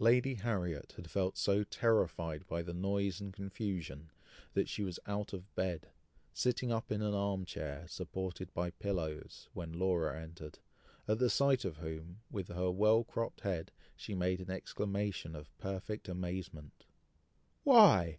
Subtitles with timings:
[0.00, 4.10] Lady Harriet had felt so terrified by the noise and confusion,
[4.52, 5.86] that she was out of bed,
[6.34, 10.58] sitting up in an arm chair, supported by pillows, when Laura entered,
[11.06, 15.56] at the sight of whom, with her well cropped head, she made an exclamation of
[15.58, 16.84] perfect amazement.
[17.62, 18.18] "Why!